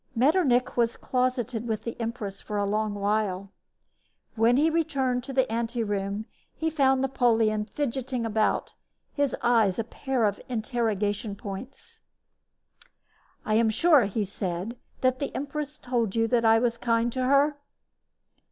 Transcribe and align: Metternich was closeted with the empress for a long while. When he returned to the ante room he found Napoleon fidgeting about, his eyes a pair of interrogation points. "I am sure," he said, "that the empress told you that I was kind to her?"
Metternich 0.15 0.75
was 0.75 0.97
closeted 0.97 1.67
with 1.67 1.83
the 1.83 1.95
empress 2.01 2.41
for 2.41 2.57
a 2.57 2.65
long 2.65 2.95
while. 2.95 3.51
When 4.33 4.57
he 4.57 4.71
returned 4.71 5.23
to 5.25 5.31
the 5.31 5.47
ante 5.51 5.83
room 5.83 6.25
he 6.55 6.71
found 6.71 7.01
Napoleon 7.01 7.65
fidgeting 7.65 8.25
about, 8.25 8.73
his 9.13 9.35
eyes 9.43 9.77
a 9.77 9.83
pair 9.83 10.25
of 10.25 10.41
interrogation 10.49 11.35
points. 11.35 11.99
"I 13.45 13.53
am 13.53 13.69
sure," 13.69 14.05
he 14.05 14.25
said, 14.25 14.75
"that 15.01 15.19
the 15.19 15.35
empress 15.35 15.77
told 15.77 16.15
you 16.15 16.27
that 16.29 16.45
I 16.45 16.57
was 16.57 16.77
kind 16.77 17.13
to 17.13 17.21
her?" 17.25 17.57